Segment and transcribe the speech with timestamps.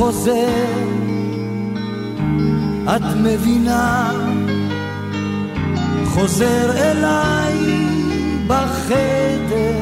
[0.00, 0.78] חוזר,
[2.84, 4.12] את מבינה,
[6.04, 7.58] חוזר אליי
[8.46, 9.78] בחדר.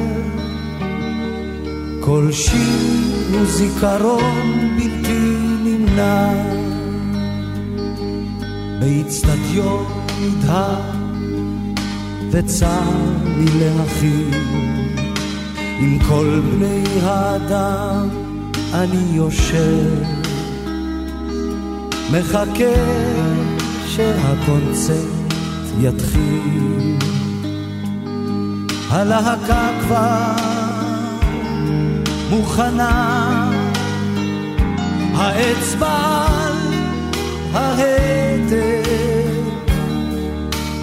[2.01, 6.33] כל שיר הוא זיכרון בלתי נמנע.
[8.81, 9.85] באיצטדיון
[10.21, 10.81] נדהר
[12.31, 12.91] וצר
[13.37, 14.35] לי להכיל
[15.81, 18.18] עם כל בני האדם
[18.75, 20.03] אני יושב
[22.13, 22.75] מחכה
[23.87, 25.19] שהקונצרט
[25.81, 26.97] יתחיל
[28.91, 30.33] הלהקה כבר
[32.31, 33.51] מוכנה,
[35.15, 36.75] האצבע על
[37.53, 38.89] ההדק,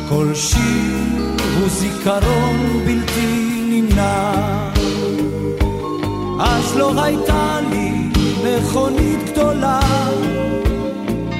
[0.09, 4.31] כל שיר הוא זיכרון בלתי נמנע.
[6.39, 7.54] אז לא הייתה
[8.57, 9.79] מכונית גדולה,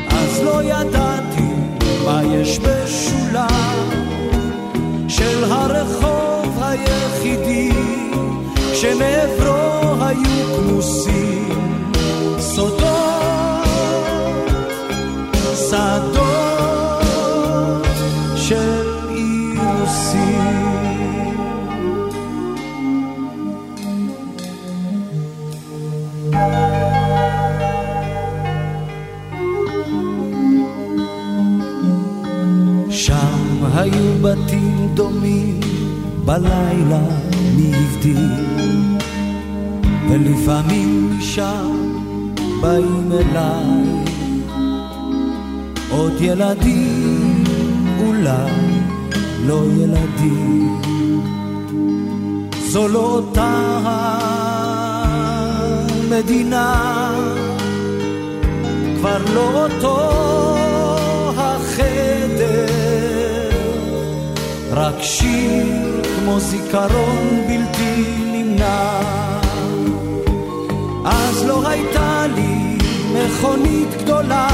[0.10, 1.50] אז לא ידעתי
[2.06, 3.48] מה יש בשולה
[5.08, 7.72] של הרחוב היחידי
[8.74, 11.94] שמעברו היו כמוסים
[12.40, 12.86] סודות,
[15.56, 16.25] שדות
[34.26, 35.60] בתים דומים
[36.26, 37.02] בלילה
[37.56, 38.98] מי הבדיל
[40.10, 41.72] ולפעמים משם
[42.62, 44.04] באים אליי
[45.90, 47.44] עוד ילדים,
[48.00, 48.52] אולי
[49.46, 50.82] לא ילדים.
[52.68, 53.80] זו לא אותה
[56.10, 57.12] המדינה,
[58.98, 60.75] כבר לא אותו
[64.86, 68.04] רק שיר כמו זיכרון בלתי
[68.34, 69.00] נמנע.
[71.06, 72.78] אז לא הייתה לי
[73.14, 74.48] מכונית גדולה,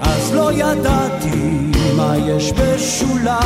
[0.00, 3.40] אז לא ידעתי מה יש בשולה.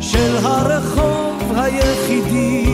[0.00, 2.66] של הרחוב היחידי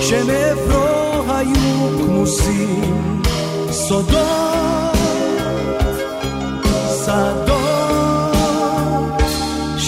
[0.00, 3.22] שמעברו היו כמוסים
[3.70, 4.96] סודות,
[7.04, 7.59] שדות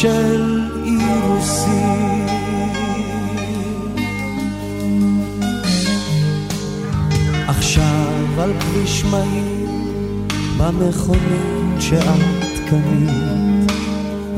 [0.03, 2.27] של אירוסים.
[7.49, 9.71] עכשיו על כביש מהיר
[10.59, 13.73] במכונית שאת קנית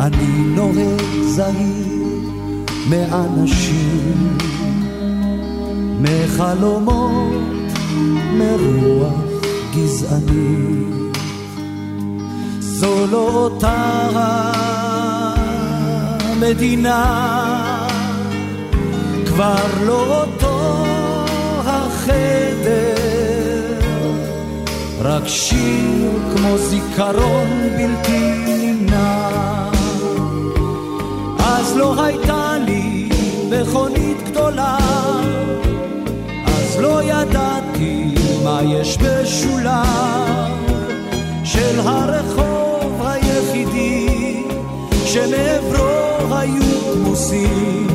[0.00, 2.28] אני נוהג זהיר
[2.91, 4.36] מאנשים
[6.00, 7.72] מחלומות
[8.32, 9.14] מרוח
[9.75, 10.84] גזעני
[12.60, 14.74] זו לא אותה
[16.44, 17.88] המדינה
[19.27, 20.84] כבר לא אותו
[21.66, 22.94] החדר.
[25.00, 29.28] רק שיר כמו זיכרון בלתי נמנע.
[31.38, 33.09] אז לא הייתה לי
[33.50, 34.78] מכונית גדולה,
[36.46, 38.14] אז לא ידעתי
[38.44, 39.85] מה יש בשולה
[41.44, 44.04] של הרחוב היחידי
[45.14, 47.87] שמעברו היו כמוסים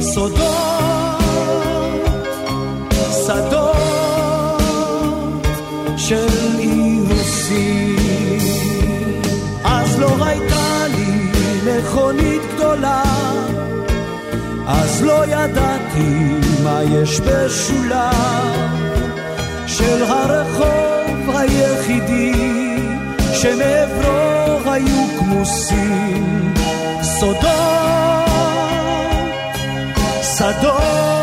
[0.00, 0.46] סודות,
[3.26, 3.76] שדות
[5.96, 6.28] של
[6.58, 7.96] אירוסים.
[9.64, 11.30] אז לא הייתה לי
[11.66, 13.02] מכונית גדולה,
[14.66, 18.10] אז לא ידעתי מה יש בשולה
[19.66, 22.65] של הרחוב היחידי
[23.42, 26.54] שמעברו היו כמוסים
[27.02, 27.46] סודות,
[30.22, 31.15] שדות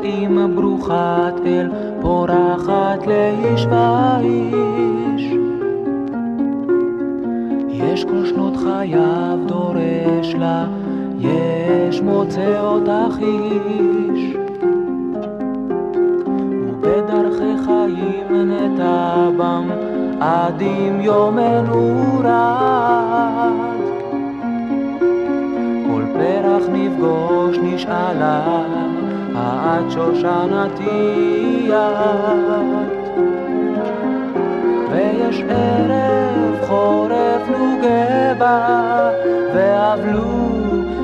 [0.00, 1.70] פלאים ברוכת אל
[2.00, 5.32] פורחת לאיש ואיש.
[7.70, 10.66] יש כל שנות חייו דורש לה,
[11.18, 14.36] יש מוצא אותך איש.
[16.68, 19.70] ובדרכי חיים נטע בם
[20.20, 23.52] עדים יומנו רד.
[25.86, 28.62] כל פרח נפגוש נשאלה
[29.36, 33.08] עד שושנתי את.
[34.90, 39.10] ויש ערב חורף נוגבה
[39.54, 40.56] ואבלו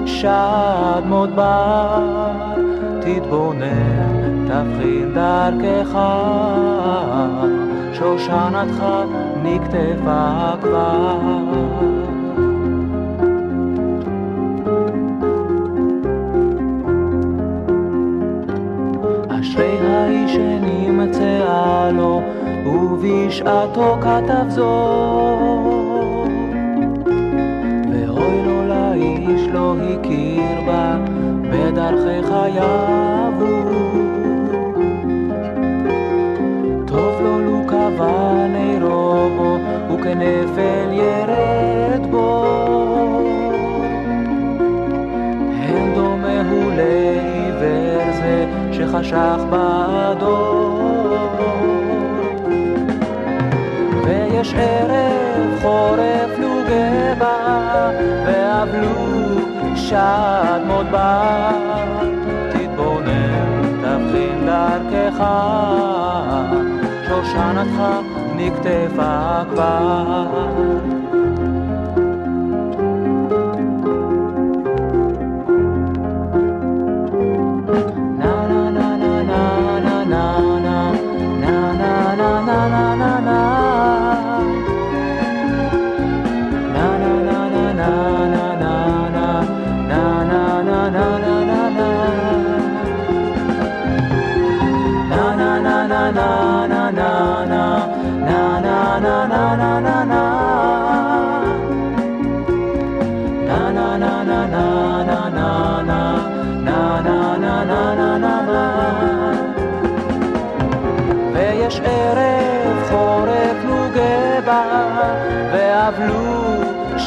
[0.07, 2.31] שד מודבר
[3.01, 5.99] תתבונן תבחין דרכך.
[7.93, 8.85] שושנתך
[9.43, 11.19] נקטפה כבר
[20.33, 22.23] שנמצאה לו
[22.67, 24.63] ובשעתו כתב זאת.
[27.91, 30.97] ואוי לו לאיש לא הכיר בה
[31.51, 33.33] בדרכי חייו
[36.87, 39.59] טוב לו לו קבע נרו בו
[39.95, 41.62] וכנפל ירד
[48.93, 50.83] חשך באדום.
[54.05, 57.91] ויש ערב חורף פלוגי בה,
[58.27, 61.51] והבלוג שד מוד בה.
[62.51, 65.25] תתבונן, תבחין דרכך,
[67.09, 67.83] שושנתך
[68.37, 70.32] נקטפה כבר.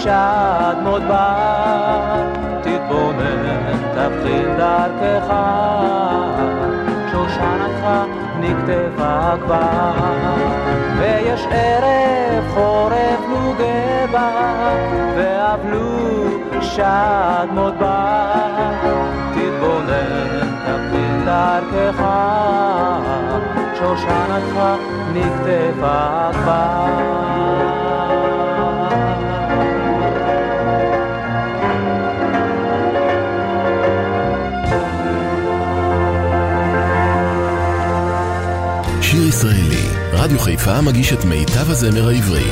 [0.05, 2.31] שד מודבר,
[2.61, 5.33] תתבונן, תבחין דרכך,
[7.11, 7.87] שושנתך
[8.39, 9.91] נקטפה כבר.
[10.97, 14.29] ויש ערב חורף נוגבה,
[15.15, 16.25] ואבלו
[16.61, 18.71] שד מודבר,
[19.31, 22.03] תתבונן, תבחין דרכך,
[23.79, 24.59] שושנתך
[25.13, 27.35] נקטפה כבר.
[40.25, 42.44] רדיו חיפה מגיש את מיטב הזמר העברי.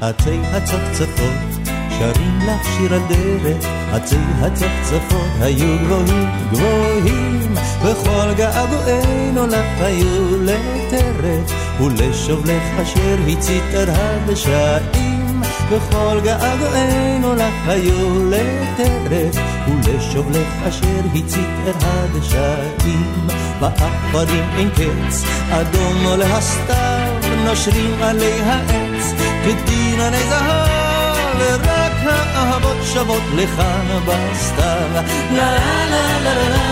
[0.00, 1.54] עצי הצפצפות
[1.98, 12.46] שרים לך שיר הדרך, עצי הצפצפות היו גבוהים גבוהים, וכל געגועינו לך היו לטרף, ולשוב
[12.46, 15.42] לך אשר הצית את הדשאים.
[15.70, 19.36] וכל געגועינו לך היו לטרף,
[19.68, 23.26] ולשוב לך אשר הצית את הדשאים.
[23.60, 27.12] בעכברים אין קץ, אדום עולה הסתיו,
[27.44, 29.12] נושרים עלי העץ,
[29.44, 35.02] כדינני זהב, ורק האהבות שוות לכאן בסתיו.
[35.32, 35.52] לה
[35.90, 36.68] לה לה לה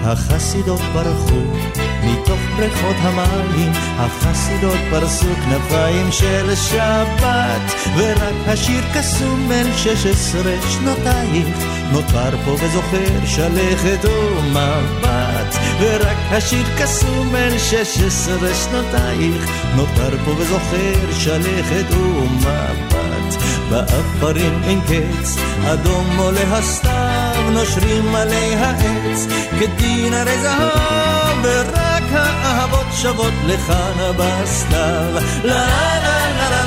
[0.04, 1.79] החסידות ברחו
[2.12, 11.58] מתוך בריכות המים, החסידות פרסו כנפיים של שבת, ורק השיר קסום בין שש עשרה שנותייך,
[11.92, 17.20] נותר פה וזוכר שלכת ומבט, ורק השיר קסום
[17.58, 23.42] שש עשרה שנותייך, נותר פה וזוכר שלכת ומבט.
[23.70, 25.36] באפרים אין קץ,
[25.66, 29.26] אדום עולה הסתיו, נושרים עלי העץ,
[29.60, 35.14] כדין הרי זהב, ורק האהבות שוות לכאן בסתיו.
[35.14, 36.64] לה לה לה לה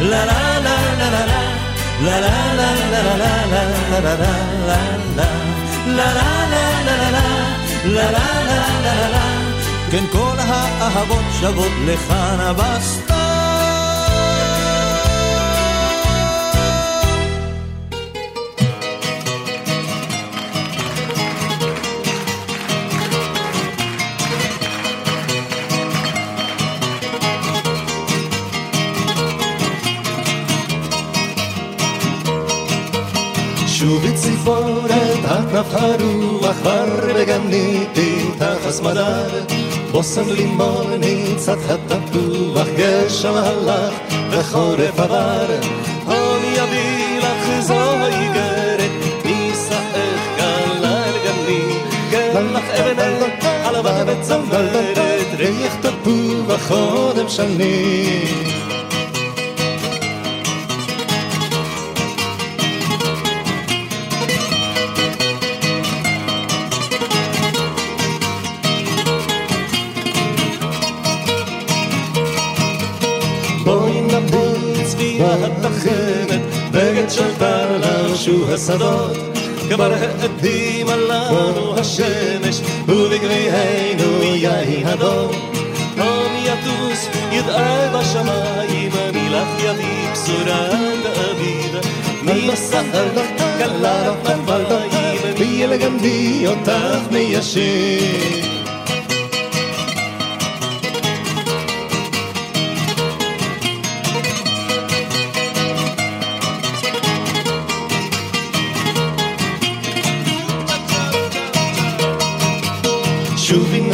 [0.00, 1.46] לה לה לה לה לה לה
[1.98, 4.84] La la la la la la la la la la
[5.16, 5.30] la
[5.96, 7.18] La la la la la
[9.14, 9.26] la
[9.90, 13.15] כן כל האהבות שוות לכאן בסתיו
[34.16, 34.90] ציפורת,
[35.24, 39.44] את נפחה רוח כבר וגניתי תחס מדר.
[39.90, 43.94] בושם לימון ניצת התפוח, גשם הלך
[44.30, 45.46] וחורף עבר.
[46.06, 48.90] הון יביא לך זו איגרת,
[49.24, 51.62] נישאך גלה אל גלי,
[52.10, 53.12] גן לך אבן
[53.64, 54.98] עלבה וצמרת,
[55.38, 58.65] ריח תפוח קודם שנים.
[78.56, 79.16] בשדות,
[79.70, 85.30] כבר האדימה לנו השמש, ובגרינו יין הדור.
[85.98, 90.68] עום יטוס, ידעה בשמיים, מילת ידי בשורה
[91.02, 91.86] דוד.
[92.22, 92.82] מבשר
[93.58, 98.45] קלה בפלפיים, וילגמדי אותך מיישב.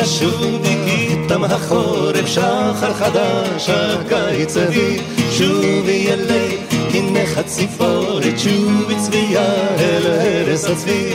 [0.04, 5.00] שובי כי תם החורף, שחר חדש, הקיץ הביא.
[5.30, 6.56] שובי אלי,
[6.94, 11.12] הנה חציפורת, שובי צביה אל הרס הצבי.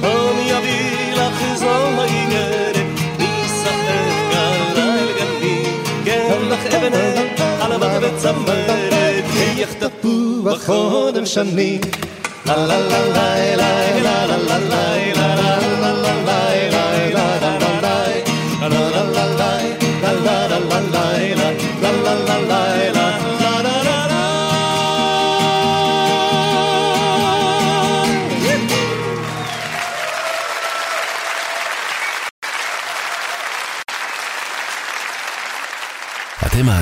[0.00, 2.76] חום יביא לך זו האיגרת,
[3.18, 5.62] ניסחך גלה אל גנבי.
[6.04, 6.92] כן לך אבן
[7.60, 8.78] על בת וצמרת.
[12.48, 15.67] לה לה לה לה לה לה לה לה לה לה לה לה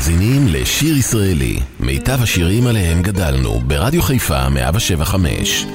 [0.07, 5.67] מאזינים לשיר ישראלי, מיטב השירים עליהם גדלנו, ברדיו חיפה 175.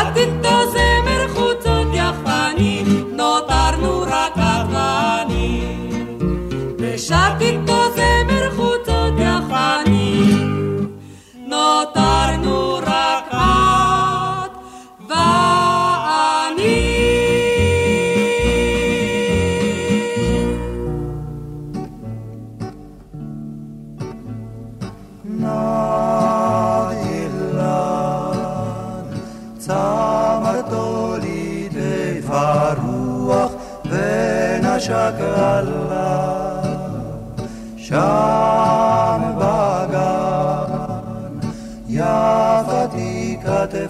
[0.00, 0.39] 같은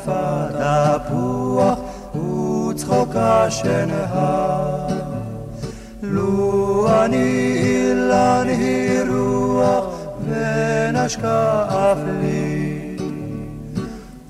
[0.00, 0.46] כתפה
[1.04, 1.78] תפוח
[2.14, 4.86] וצחוקה שנהר.
[6.02, 9.84] לו אני אילן היא רוח
[10.24, 12.96] ונשקה אף לי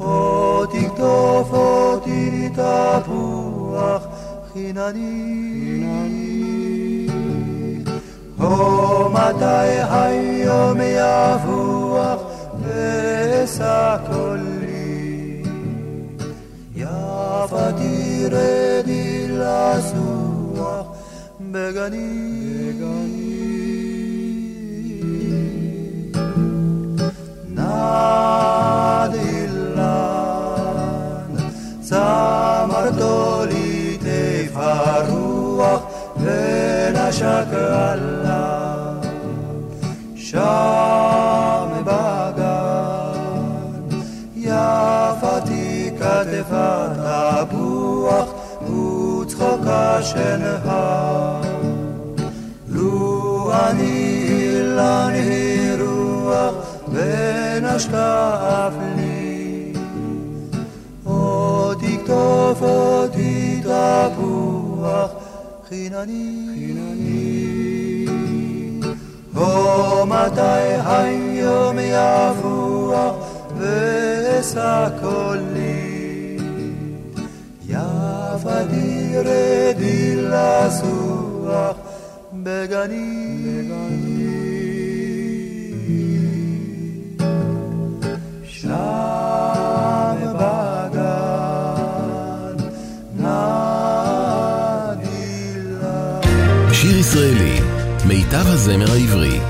[0.01, 4.07] או תקטוף אותי תפוח
[4.53, 5.87] חינני
[8.41, 12.21] או מתי היום יבוח
[12.63, 14.60] ואשא קולי
[17.51, 20.87] Fatire di la sua
[21.37, 22.39] begani.
[27.51, 28.31] Nadilan
[31.83, 32.07] sa
[32.71, 35.91] martoli te faruach
[36.23, 39.03] venashak Allah.
[40.15, 41.10] Shah
[50.03, 51.41] שנהר
[52.69, 54.21] לו אני
[55.17, 56.55] היא רוח
[56.93, 58.35] ונשקה
[58.69, 59.73] אף לי
[61.07, 65.11] או תקטוף אותי תפוח
[65.69, 66.41] חינני.
[69.37, 73.15] או מתי היום יבוח
[73.59, 75.80] ואשא קולי
[78.35, 81.77] יפתי רדי לסוח
[82.33, 83.31] בגני
[88.43, 91.21] שם בגן
[93.17, 93.51] נדילה
[96.73, 97.61] שיר ישראלי,
[98.05, 99.50] מיטב הזמר העברי.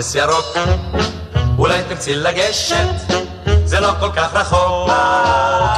[0.00, 0.56] פרדס ירוק,
[1.58, 3.12] אולי תרצי לגשת,
[3.64, 4.90] זה לא כל כך רחוק.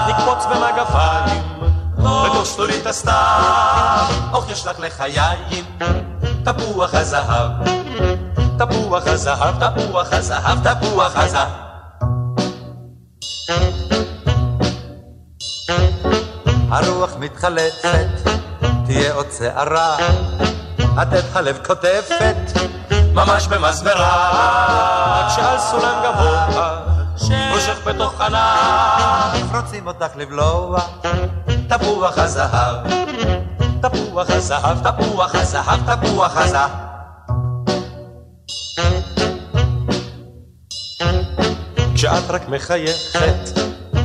[0.09, 1.43] נקפוץ במגפיים,
[1.99, 5.65] בתוך שלולית הסתיו, אוך יש לך לחיים,
[6.45, 7.51] תפוח הזהב.
[8.59, 11.49] תפוח הזהב, תפוח הזהב, תפוח הזהב.
[16.71, 18.07] הרוח מתחלפת,
[18.87, 19.97] תהיה עוד שערה,
[20.97, 22.72] לתת הלב קוטפת,
[23.15, 26.47] ממש במסברה, כשעל סולם גבוה,
[27.53, 30.81] מושך בתוך ענף, רוצים אותך לבלוע,
[31.69, 32.77] תפוח הזהב,
[33.83, 36.71] תפוח הזהב, תפוח הזהב, תפוח הזהב.
[41.95, 43.59] כשאת רק מחייכת,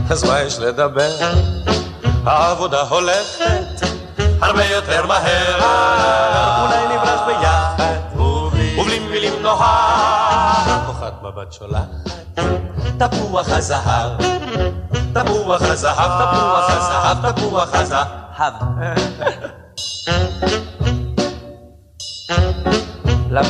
[0.09, 1.09] אז מה יש לדבר?
[2.25, 3.87] העבודה הולכת
[4.41, 5.55] הרבה יותר מהר,
[6.61, 6.86] אולי
[11.47, 11.87] מבט שולחת,
[12.97, 14.11] תפוח הזהב,
[15.13, 18.07] תפוח הזהב, תפוח הזהב, תפוח הזהב.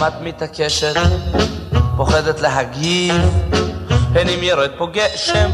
[0.08, 0.94] את מתעקשת?
[1.98, 3.16] פוחדת להגיב?
[4.16, 5.50] הן אם ירד פה גשם,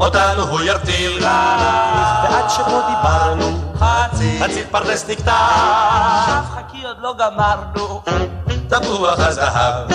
[0.00, 1.18] אותנו הוא ירטיל.
[1.22, 5.36] ועד שפה דיברנו, חצי פרדס נקטע.
[6.54, 8.02] חכי עוד לא גמרנו.
[8.68, 9.88] תפוח הזהב,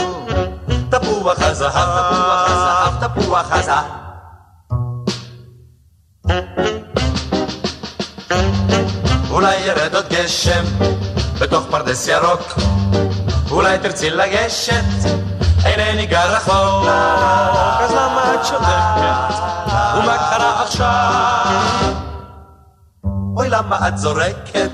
[1.03, 4.03] תפוח הזהב, תפוח הזהב, תפוח הזהב.
[9.29, 10.63] אולי ירד עוד גשם
[11.39, 12.53] בתוך פרדס ירוק
[13.51, 14.83] אולי תרצי לגשת
[15.65, 16.87] אינני גר רחוק.
[17.79, 19.33] אז למה את שותקת?
[19.97, 21.93] ומה קרה עכשיו?
[23.37, 24.71] אוי למה את זורקת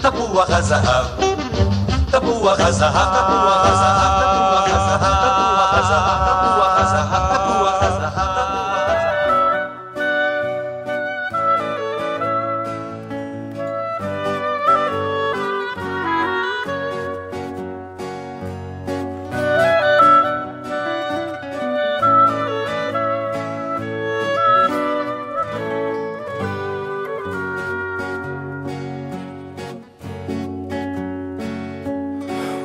[0.00, 1.06] תפוח הזהב
[2.10, 4.13] תפוח הזהב תפוח הזהב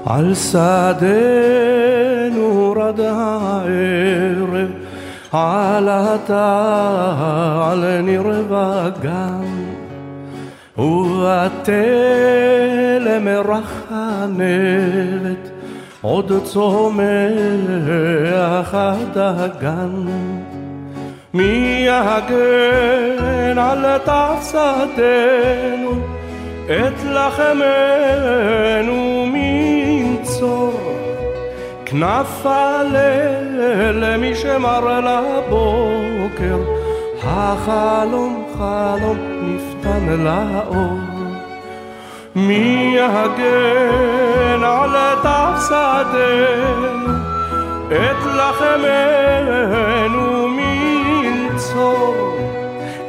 [0.10, 0.66] על שדנו
[2.78, 4.72] רד הערב,
[5.32, 6.46] עלתה
[7.72, 9.44] על ניר וגן,
[10.78, 11.68] ובתלם
[13.28, 14.70] רחנבת,
[16.02, 17.50] עוד צומח
[18.74, 20.06] הדגן.
[21.34, 25.92] מי יגן על תפסתנו,
[26.66, 28.40] את לחמנו
[30.40, 30.80] מנצור,
[31.86, 36.58] כנף הלל למי שמר לבוקר,
[37.24, 40.98] החלום חלום נפתן לאור.
[42.36, 47.14] מי יגן על תפסתנו,
[47.88, 52.16] את לחמנו מנצור,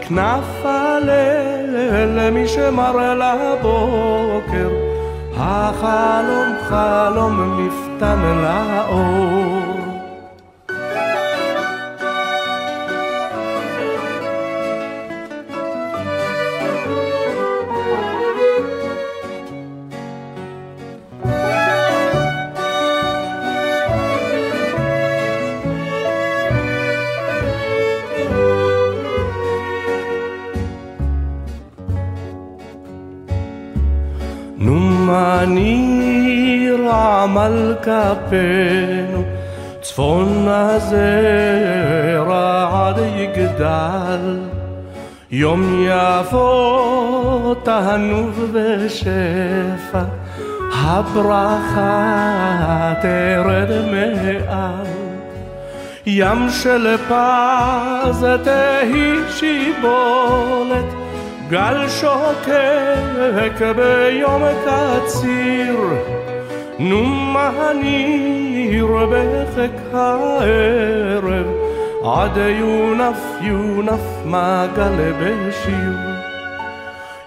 [0.00, 4.89] כנף הלל למי שמר לבוקר,
[5.42, 9.39] החלום חלום מפתן לאור.
[9.39, 9.39] נו
[37.90, 39.22] כפינו,
[39.82, 41.88] צפון הזרע
[42.72, 44.38] עד יגדל.
[45.30, 50.02] יום יבוא תענוג ושפע,
[50.74, 52.14] הברכה
[53.02, 54.86] תרד מעל.
[56.06, 60.84] ים של פז תהי שיבולת,
[61.48, 66.19] גל שוקק ביום קציר.
[66.80, 71.46] נו מה ניר בחק הערב,
[72.04, 75.96] עד יונף יונף מגל בשיר.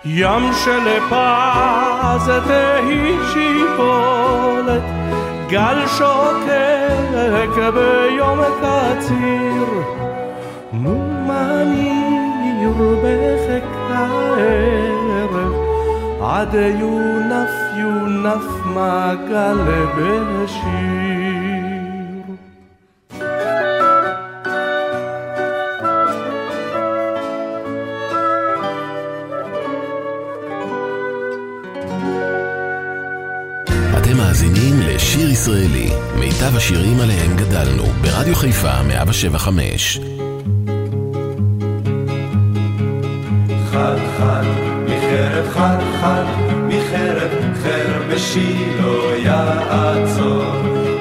[0.06, 4.82] ים של פז תהי שיבולת,
[5.50, 9.84] גל שוקק ביום קציר.
[10.74, 15.54] נו מה ניר בחק הערב,
[16.22, 19.58] עד יונף יונף מגל
[19.98, 20.84] בשיר.
[33.98, 40.00] אתם מאזינים לשיר ישראלי, מיטב השירים עליהם גדלנו, ברדיו חיפה 175.
[43.74, 44.44] חד חד,
[44.86, 46.24] מחרב חד חד,
[46.68, 47.32] מחרב
[47.64, 50.44] חרב בשילה יעצור.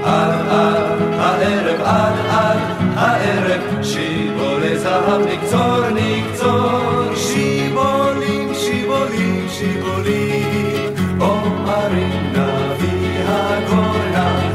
[0.05, 2.59] עד עד הערב, עד עד
[2.97, 7.15] הערב, שיבולי זהב נקצור נקצור.
[7.17, 14.53] שיבולים, שיבולים, שיבולים, אומרים נביא הגורנה,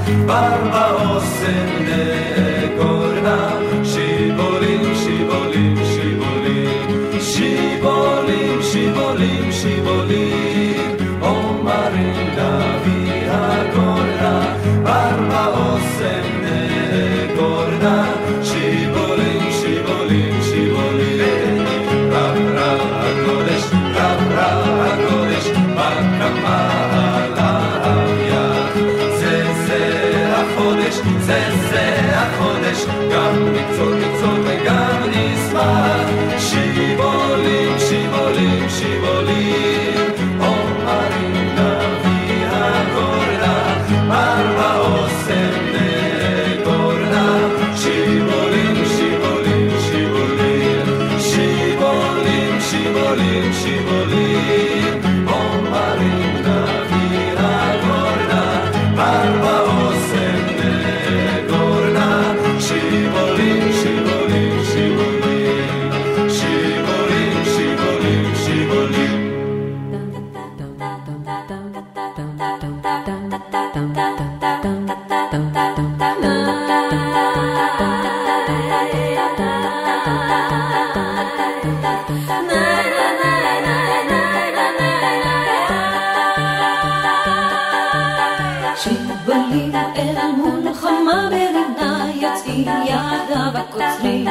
[89.49, 94.27] שיבולים אל מלחמה ברינה יוצאים ידיו הקוצרים.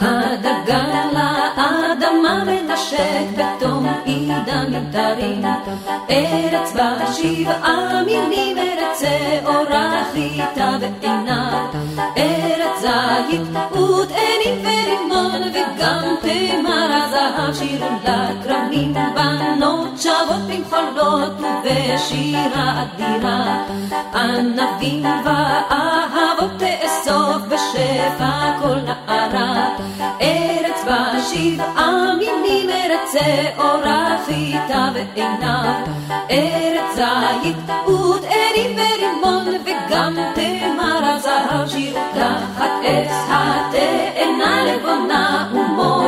[0.00, 1.04] הדגה
[2.04, 5.42] לאדמה מנשק בתום עידן מיתרים
[6.10, 11.70] ארץ בה שבעה מינים ארץ שעורה חיטה ועינה
[12.16, 13.40] ארץ זית
[13.72, 23.64] ותאנים ורימון וגם תמר הזהב שירו לכרמים בנות שבות במחולות ובשירה אדירה
[24.14, 29.68] ענבים ואהבות תאסוף בשפע כל נערה
[31.32, 35.74] שבעה מינים ארץ שעורה חיטה ועיניו.
[36.30, 45.48] ארץ זית ותאנים ורימון וגם תמר הזהב שיר תחת עץ התאנה לבונה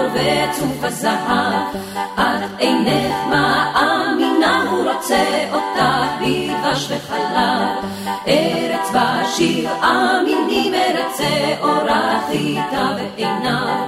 [0.06, 1.76] ומור וצוף הזהב
[2.14, 7.84] את אינך מאמינה הוא רוצה אותך בדבש וחלב.
[8.28, 8.90] ארץ
[9.36, 13.86] שבעה מינים ארץ שעורה חיטה ועיניו.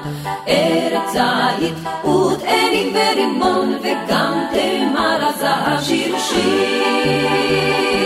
[0.48, 7.97] ארץ זית ותאנים ורימון וגם תמר הזהב שיר שיר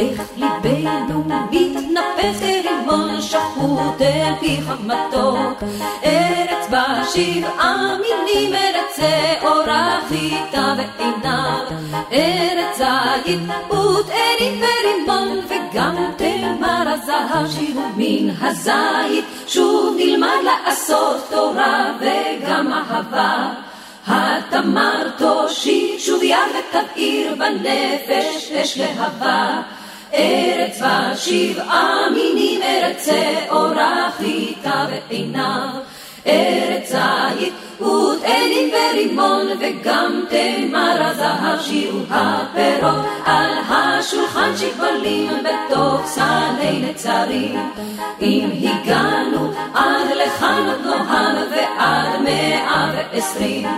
[0.00, 5.62] איך ליבנו מתנפח כרימון שחוט אל פי חמתוק
[6.04, 11.64] ארץ בה שבעה מינים ארץ שעורה חיטה ועיניו.
[12.12, 19.24] ארץ זית ותאנים ורימון וגם תמר הזהב שירו מן הזית.
[19.46, 23.52] שוב נלמד לעשות תורה וגם אהבה.
[24.06, 29.62] התמר תושיט שוב יד ותבעיר בנפש אש להבה
[30.14, 35.68] ארץ בה שבעה מינים ארץ שעורה חיטה ועיניו
[36.26, 47.70] ארץ זית ותאנים ורימון וגם תמר הזהב שירו הפירות על השולחן שכבלים בתוך סלי נצרים.
[48.20, 53.68] אם הגענו עד לכאן עוד נוהל ועד מאה ועשרים.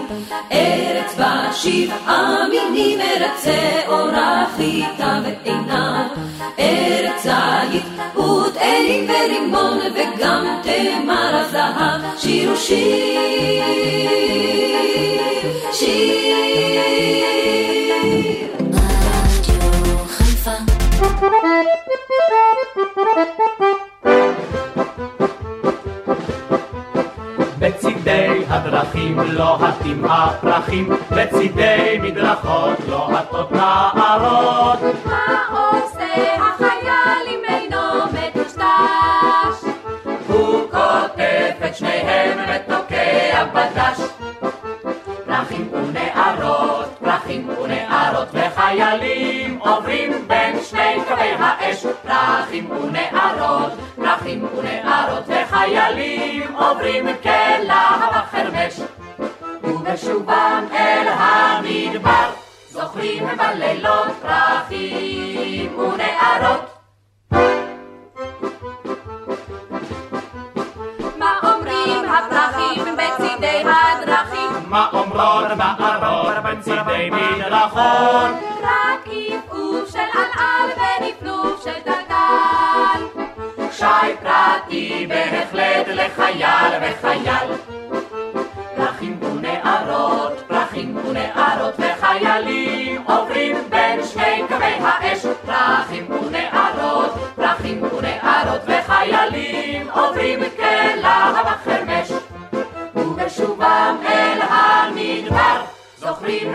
[0.53, 6.05] ארץ בה שבעה מינים ארץ שעורה חיטה ועיניו.
[6.59, 7.83] ארץ זית
[8.17, 13.91] ותאנים ורימון וגם תמר הזהב שירו שיר
[27.62, 34.78] בצידי הדרכים לוהטים הפרחים, בצידי מדרכות לוהטות נערות.
[35.05, 39.68] מה עושה החייל אם אינו מטושטש?
[40.26, 42.72] הוא קוטף את שניהם ותוקע
[43.44, 43.98] בדש.
[45.26, 51.87] פרחים ונערות, פרחים ונערות וחיילים עוברים בין שני קווי האש.
[51.87, 58.81] פרחים ונערות, פרחים ונערות וחיילים עוברים כלהב החרמש.
[59.64, 62.31] ובשובם אל המדבר
[62.68, 66.72] זוכרים בלילות פרחים ונערות.
[71.18, 72.82] מה אומרים הפרחים?
[74.73, 78.31] מה אומרות נערות בצידי מדרכות?
[78.63, 83.23] רק עפעוף של ענעל ונפנוף של טלטל.
[83.73, 87.22] שי פרטי בהחלט לחייל וחייל.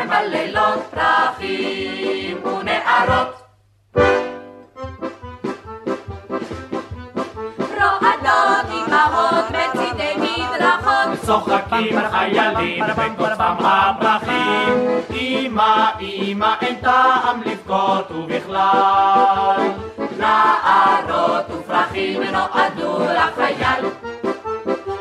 [0.10, 3.42] בלילות פרחים ונערות.
[7.60, 11.26] רועדות אמהות בצידי מדרכות.
[11.26, 14.88] צוחקים חיילים וכותבם הפרחים.
[15.12, 19.62] אמא, אמא, אין טעם לבכות ובכלל.
[20.18, 23.86] נערות ופרחים נועדו לחייל.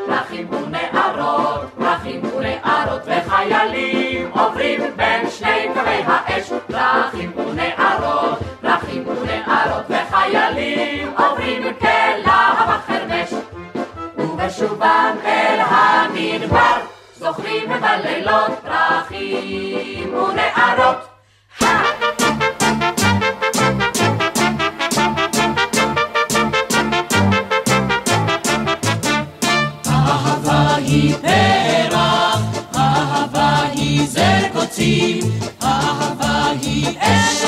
[0.06, 3.95] פרחים ונערות, פרחים ונערות וחיילים
[4.46, 6.52] עוברים בין שני קווי האש.
[6.66, 13.30] פרחים ונערות, פרחים ונערות וחיילים עוברים כלהב החרמש.
[14.18, 16.76] ובשובם אל המדבר
[17.18, 21.15] זוכרים בלילות פרחים ונערות.
[34.76, 35.20] זר קוצים,
[35.62, 37.44] אהבה היא אש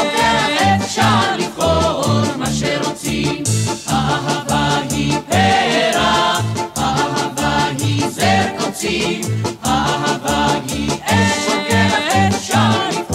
[0.85, 3.43] אפשר לבחור מה שרוצים.
[3.89, 6.45] אהבה היא פרח,
[6.79, 9.21] אהבה היא זר קוצים,
[9.65, 11.49] אהבה היא אש
[12.29, 13.08] אפשר לבחור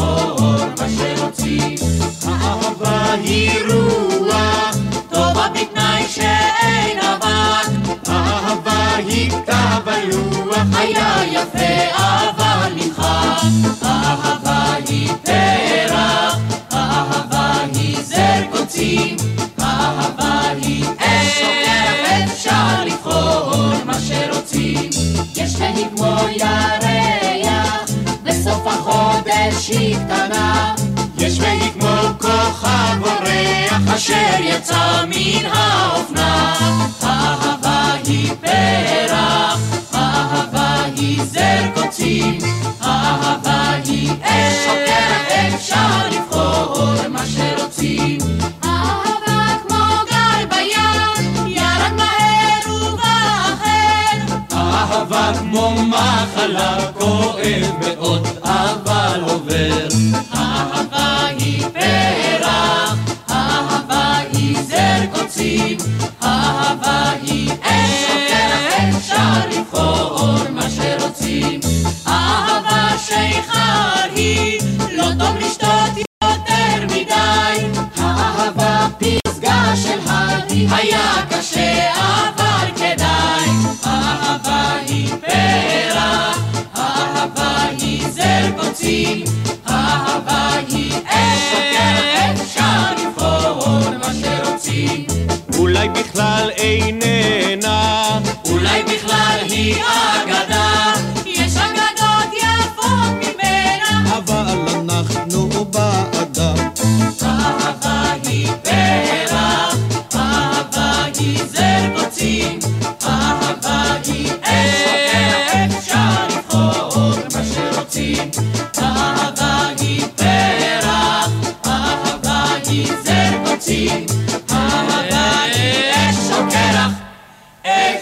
[9.46, 13.84] כתב הלוח, היה יפה אבל נמחק.
[13.84, 16.38] אהבה היא פרח,
[16.74, 19.16] אהבה היא זר קוצים,
[19.60, 21.42] אהבה היא אש
[22.24, 24.90] אפשר לבחור מה שרוצים.
[25.36, 27.90] יש והיא כמו ירח,
[28.24, 30.76] בסוף החודש היא קטנה.
[31.18, 36.54] יש והיא כמו כוכב אורח אשר יצא מן האופנה.
[37.04, 39.03] אהבה היא פרח,
[41.24, 42.38] זר קוצים,
[42.82, 48.18] אהבה היא אש שוקעת, אפשר לבחור מה שרוצים.
[54.54, 58.28] אהבה כמו מחלה כואב מאוד,
[73.50, 74.03] אהבה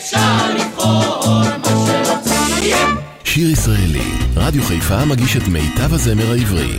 [0.01, 2.97] אפשר לבחור מה שרוצים.
[3.23, 6.77] שיר ישראלי, רדיו חיפה מגיש את מיטב הזמר העברי.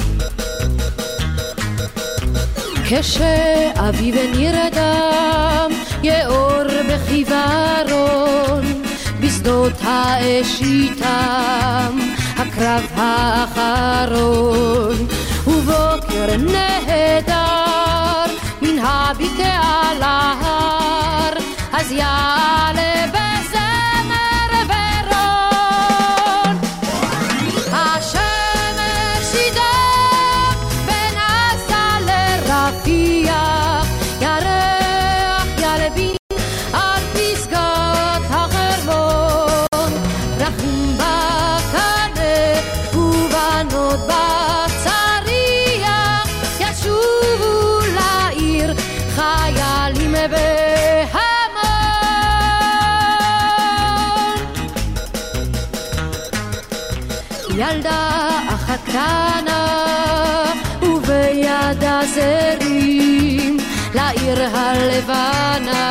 [2.85, 5.71] כשאביב נרדם,
[6.03, 8.83] יאור בחיוורון,
[9.21, 11.99] בשדות האש איתם,
[12.37, 14.17] הקרב האחרון,
[15.47, 18.25] ובוקר נהדר,
[18.63, 20.82] מן הבקעה להר,
[21.93, 23.22] אז יעלה
[58.93, 59.65] קטנה
[60.83, 63.57] ובידה זרים
[63.95, 65.83] לעיר הלבנה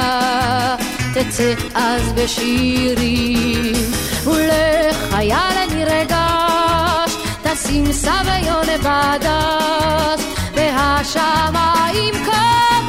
[1.14, 3.91] תצא אז בשירים.
[4.26, 10.22] ולחייל נרגש תשים סביון בדש
[10.56, 12.81] והשמיים כה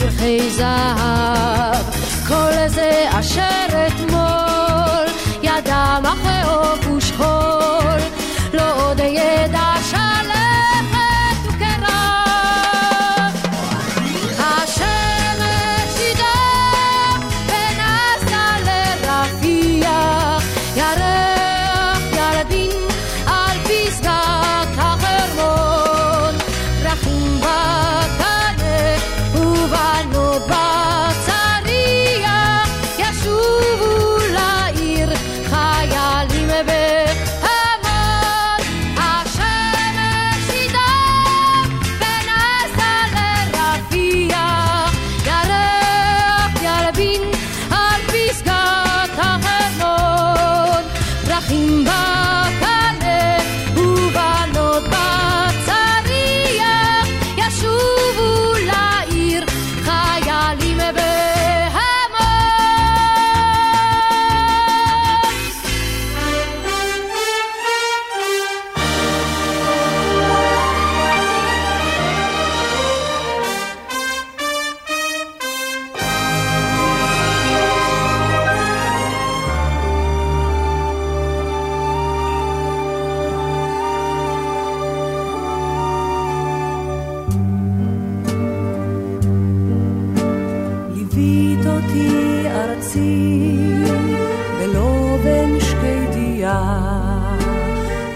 [0.00, 1.84] פרחי זהב
[2.28, 5.06] כל זה אשר אתמול
[5.42, 7.98] ידע מכאוב ושכול
[8.52, 9.00] לא עוד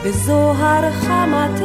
[0.05, 1.63] בזוהר חמתך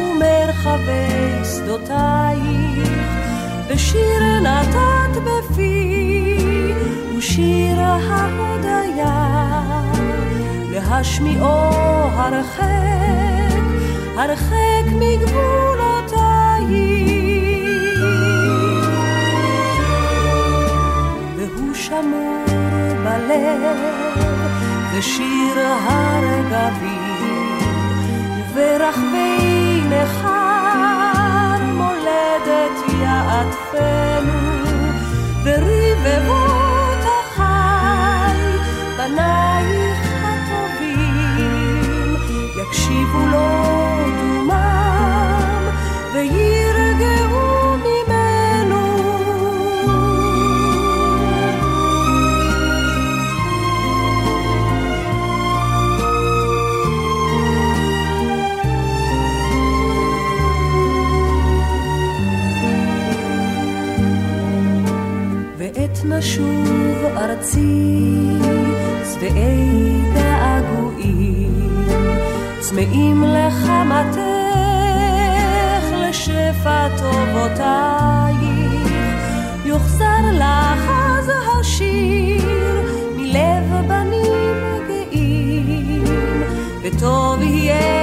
[0.00, 3.00] ומרחבי שדותייך.
[3.68, 6.74] בשיר נתת בפי
[7.18, 9.40] ושיר ההודיה
[10.70, 11.70] להשמיעו
[12.14, 12.70] הרחק
[14.16, 16.20] הרחק מגבולותייך.
[21.36, 22.44] והוא שמור
[23.04, 24.09] בלב
[25.00, 26.98] ושיר הרגבים
[28.52, 34.40] וברחבי נכר מולדת יעטפנו
[35.44, 38.40] ברבבות החי
[38.98, 41.70] בנייך הטובים
[42.56, 43.48] יקשיבו לו
[44.20, 45.64] דומם
[46.14, 46.59] וירגעו
[66.00, 68.38] ועת נשוב ארצי
[69.12, 71.70] שבעי געגועים
[72.60, 74.18] צמאים לחמתך
[76.08, 78.40] לשפע טובותייך.
[79.64, 81.30] יוחזר לך אז
[81.60, 84.56] השיר מלב בנים
[84.88, 86.04] גאים
[86.82, 87.99] וטוב יהיה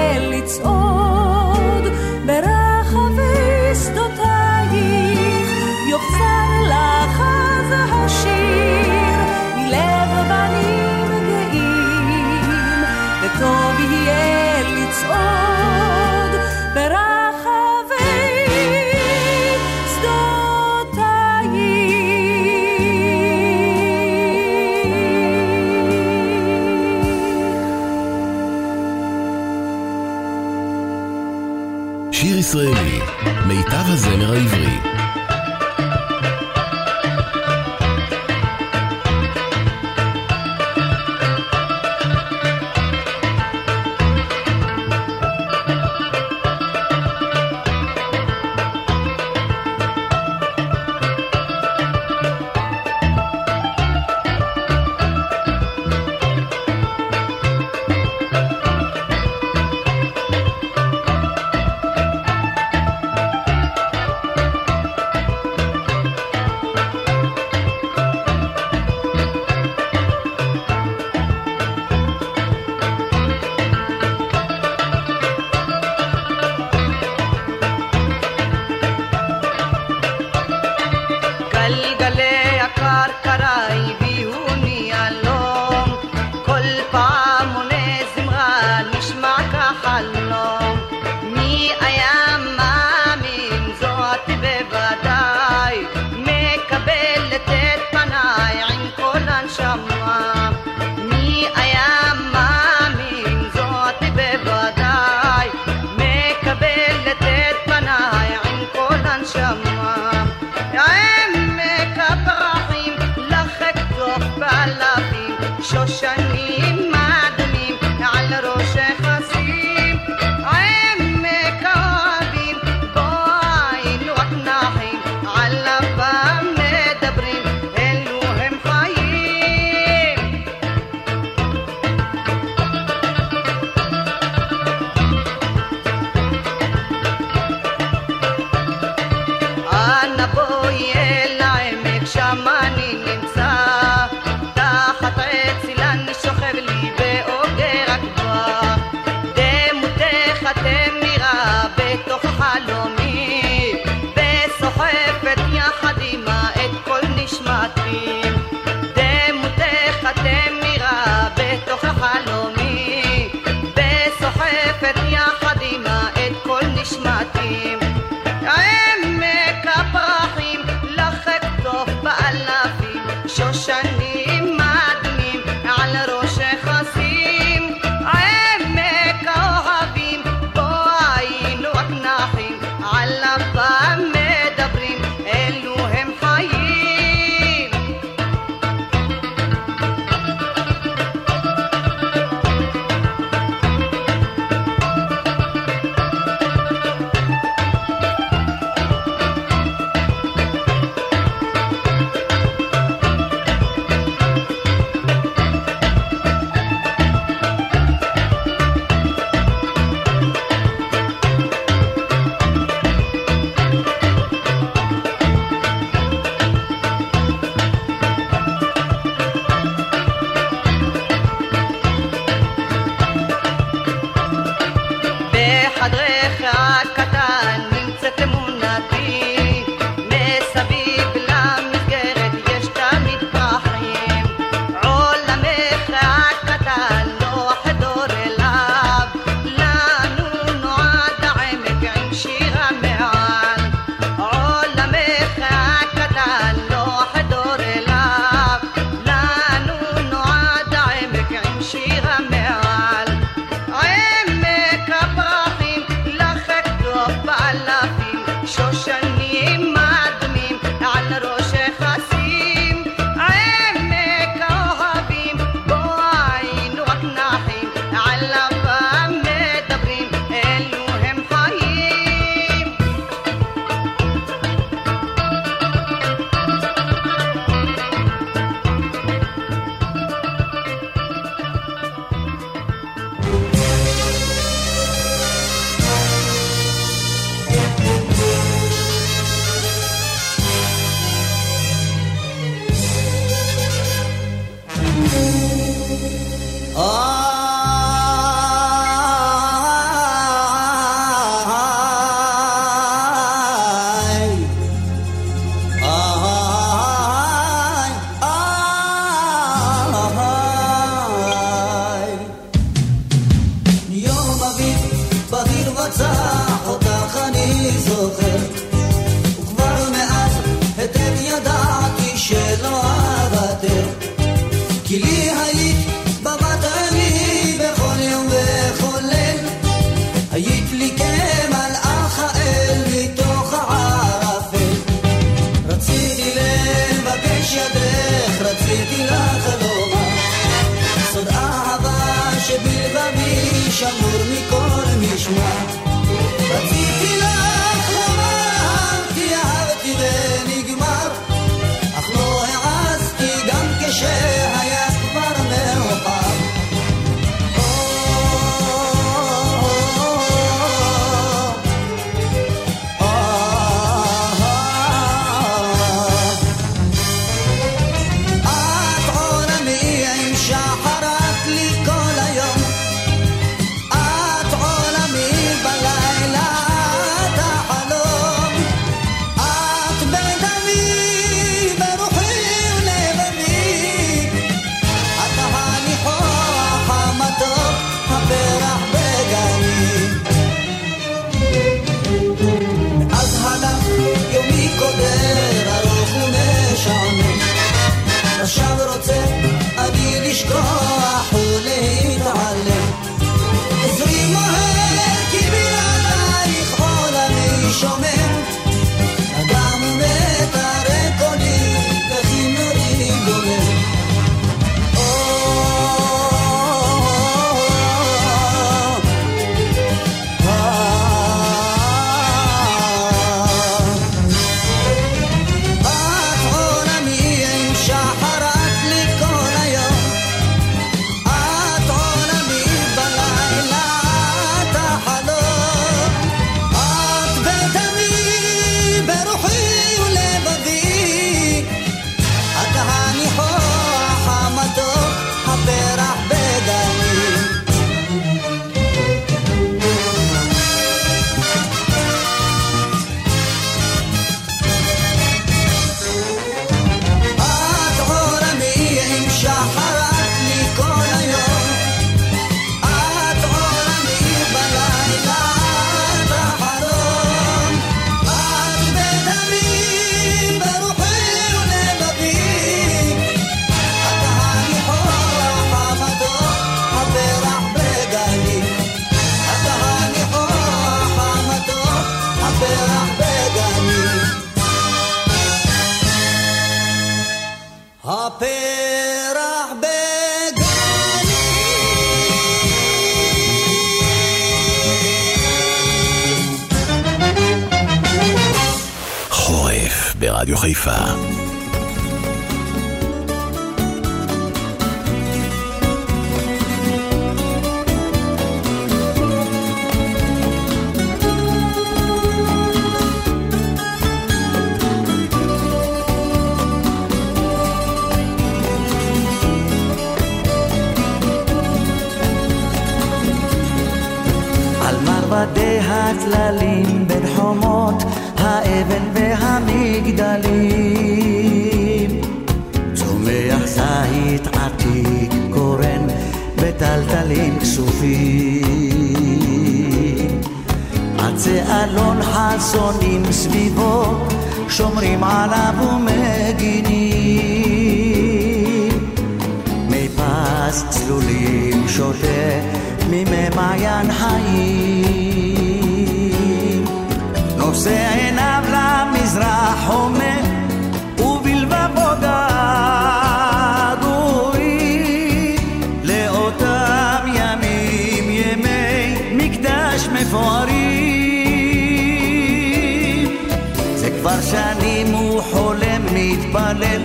[574.98, 577.02] אם הוא חולם מתפלל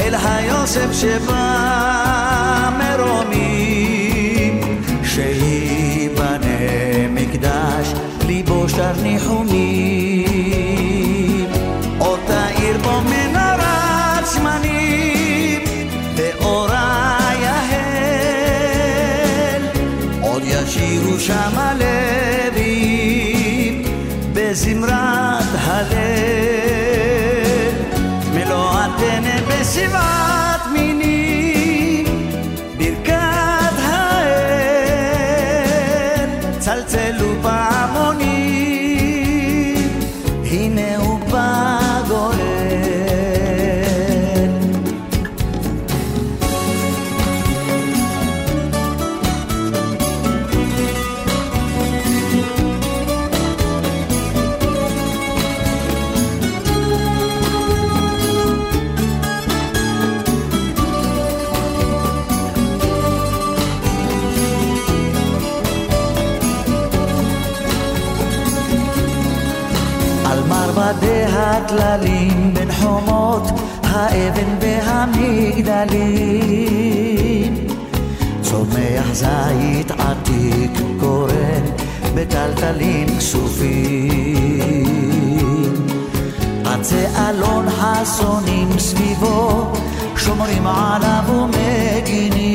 [0.00, 4.60] אל היוסף שבא מרומים.
[5.04, 6.48] שייבנה
[7.10, 7.92] מקדש
[8.26, 10.26] ליבו שר ניחומים.
[11.98, 15.62] עוד תאיר בו מנהרת זמנים
[16.16, 18.82] ואורה יהל
[20.20, 21.74] עוד ישירו שמה
[29.96, 30.25] fly.
[71.66, 73.42] הטללים בין חומות
[73.82, 75.94] האבן והמגדלים.
[78.42, 81.64] צומח זית עתיק קורן
[82.14, 84.46] בטלטלים כסופים.
[86.64, 89.72] עצי אלון חסונים סביבו
[90.16, 92.46] שומרים עליו ומגינים.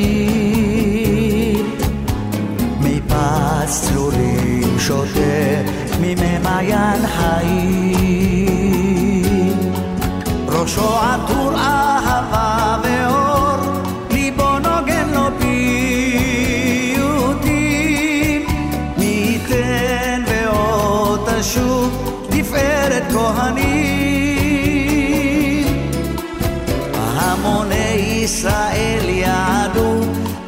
[2.80, 5.20] מפס צלולים שותה
[6.00, 8.41] ממי מעיין חיים
[10.62, 13.56] ראשו עטור אהבה ואור
[14.10, 15.26] ליבו נוגן לו
[16.88, 17.56] פיוטים
[18.96, 23.66] מי ייתן ועוד תשוב תפארת כהנים
[26.94, 30.00] המוני ישראל יעדו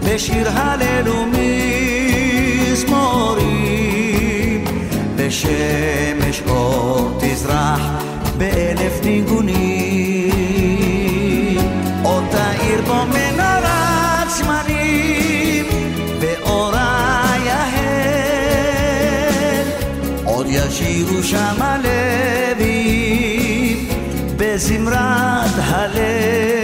[0.04, 1.08] בשיר הלל
[2.68, 3.04] ומזמורים
[5.16, 7.80] ושמש אור תזרח
[8.38, 9.63] באלף ניגונים
[20.74, 22.68] עוד ישירו שם הלבים
[24.36, 26.63] בזמרת הלב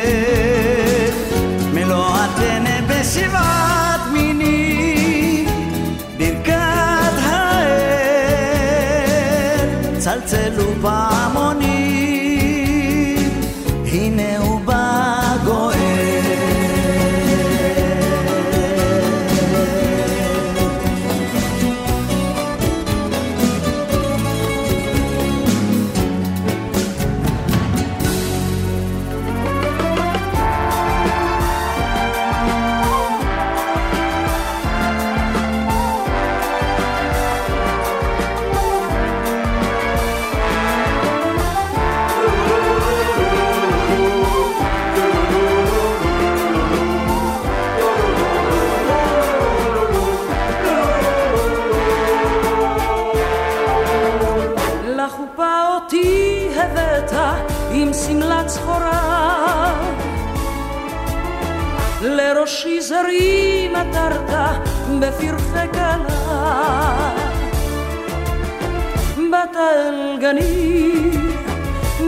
[70.30, 71.10] אל גני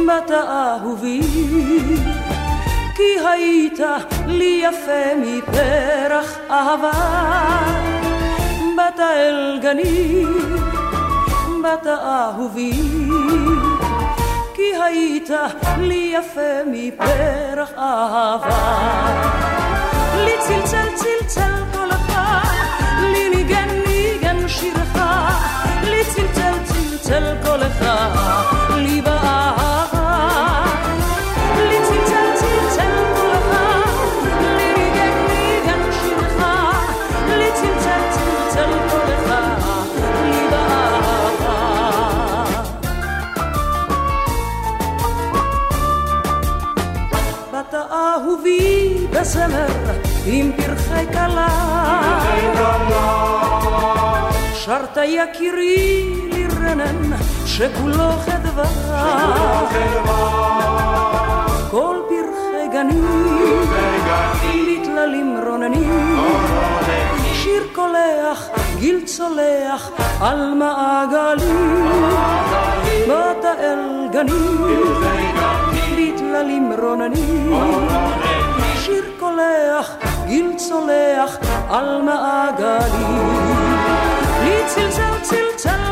[0.07, 1.21] באת אהובי
[2.97, 3.81] כי היית
[4.27, 6.91] לי יפה מפרח אהבה.
[8.77, 10.25] באת אל גני
[11.63, 12.83] באת אהובי
[14.55, 15.31] כי היית
[15.79, 18.79] לי יפה מפרח אהבה.
[20.25, 21.42] לי צלצל צלצל
[27.45, 27.85] קולך
[28.77, 30.65] לי באהבה
[47.53, 49.67] באת אהובי בזמר
[50.27, 51.49] עם פרחי כלה
[54.55, 58.65] שרת יקירי לרנן שכולו חדווה.
[61.71, 63.65] כל פרחי גנים
[64.67, 66.17] בטללים רוננים.
[67.33, 68.49] שיר קולח
[68.79, 69.91] גיל צולח
[70.21, 71.89] על מעגלים.
[73.09, 74.85] באת אל גנים
[75.97, 77.89] בטללים רוננים.
[78.77, 79.91] שיר קולח
[80.27, 81.37] גיל צולח
[81.71, 83.43] על מעגלים.
[84.45, 85.92] לי צלצל צלצל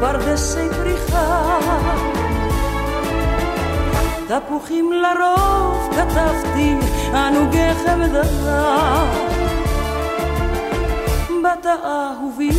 [0.00, 1.58] פרדסי פריחה
[4.28, 6.74] תפוחים לרוב כתבתי
[7.14, 8.22] ענוגי חמדה
[11.42, 12.50] באת אהובי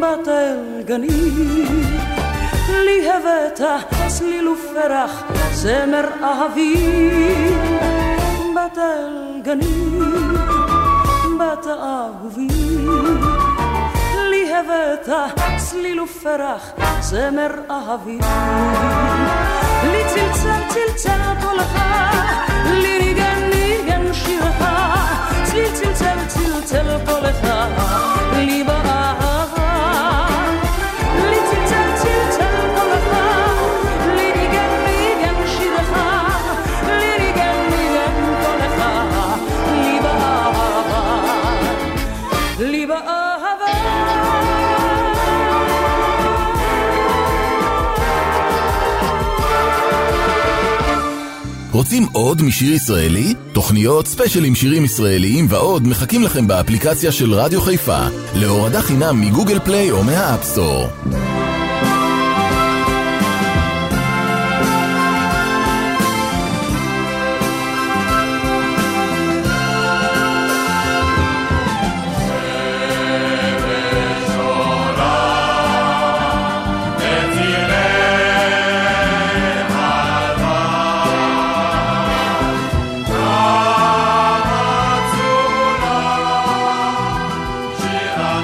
[0.00, 1.08] באת אל גני
[2.68, 3.60] לי הבאת
[4.08, 6.74] צליל ופרח זמר אהבי.
[8.54, 9.98] באת אל גני
[11.38, 12.48] באת אהובי
[14.52, 15.08] הבאת
[15.56, 18.18] צליל ופרח, זמר אהבי.
[19.82, 21.78] לי צלצל צלצל קולך,
[22.64, 24.64] לי ניגן ניגן שירך,
[25.44, 27.46] צליל צלצל צלצל קולך,
[28.32, 28.81] לי באהבה.
[51.82, 53.34] רוצים עוד משיר ישראלי?
[53.52, 58.00] תוכניות, ספיישלים שירים ישראליים ועוד מחכים לכם באפליקציה של רדיו חיפה,
[58.34, 60.86] להורדה חינם מגוגל פליי או מה- App Store.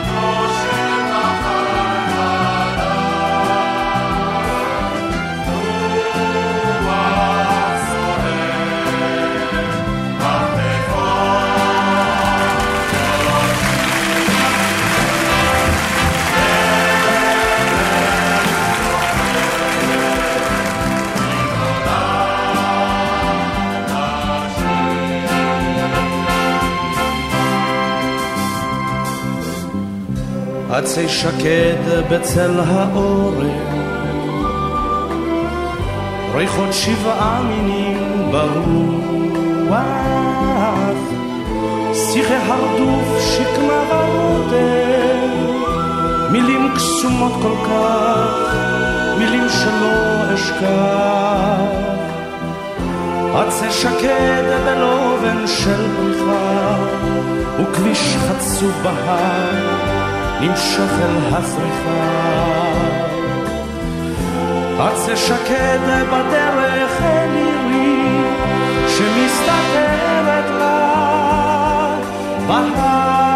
[0.01, 0.38] Oh.
[30.79, 33.49] עצי שקד בצל האורן,
[36.35, 39.79] ריחות שבעה מינים ברוח,
[41.95, 45.21] שיחי הרדוף שקמה ורודם,
[46.33, 48.55] מילים קסומות כל כך,
[49.19, 51.59] מילים שלא אשכח.
[53.35, 56.77] עצי שקד בלובן של בריחה,
[57.61, 60.08] וכביש חצוב בהר.
[60.41, 62.29] נמשוך אל הזריחה.
[64.79, 65.79] עצה שקד
[66.13, 68.23] בדרך אל עירי,
[68.89, 71.97] שמסתתרת לה
[72.47, 73.28] בהר.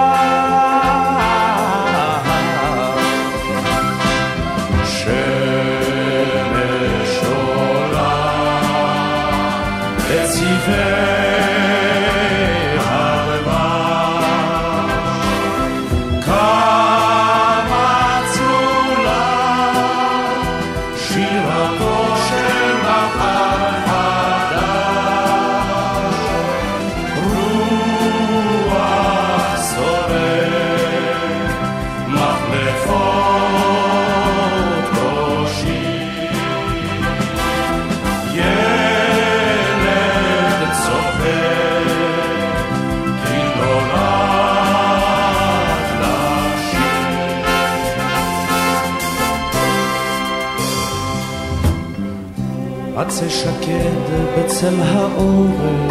[53.12, 54.06] עצי שקד
[54.38, 55.88] בצל האורן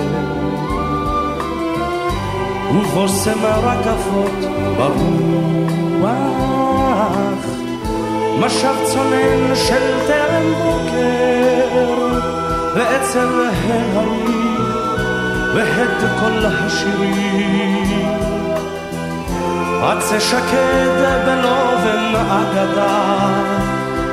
[2.75, 4.39] ובושם רקפות
[4.77, 6.01] ברוח
[8.39, 11.69] משב צונן של טרם בוקר
[12.75, 13.27] ואצל
[13.65, 14.61] ההרים
[15.55, 18.17] והד כל השירים.
[19.83, 23.29] עצי שקד בלובן אגדה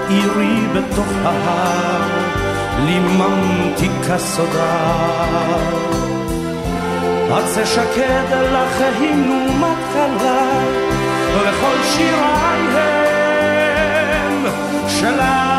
[0.09, 2.18] עירי בתוך ההר
[2.85, 4.99] ליממתי כסודה
[7.31, 10.62] עצי שקד לך הינו מתכלה
[11.35, 12.62] וכל שיריי
[14.12, 14.47] הם
[14.89, 15.57] שלך